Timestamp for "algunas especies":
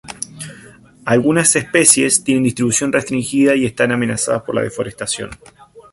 1.05-2.23